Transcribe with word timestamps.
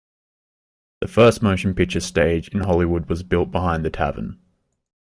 The 1.01 1.07
first 1.07 1.43
motion 1.43 1.75
picture 1.75 1.99
stage 1.99 2.47
in 2.49 2.61
Hollywood 2.61 3.07
was 3.07 3.21
built 3.21 3.51
behind 3.51 3.85
the 3.85 3.91
tavern. 3.91 4.39